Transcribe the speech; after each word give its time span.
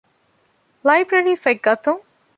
ލައިބްރަރީފޮތް 0.87 1.61
ގަތުން 1.65 2.01